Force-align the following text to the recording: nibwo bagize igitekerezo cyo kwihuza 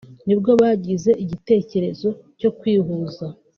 nibwo 0.27 0.51
bagize 0.61 1.11
igitekerezo 1.23 2.09
cyo 2.39 2.49
kwihuza 2.57 3.25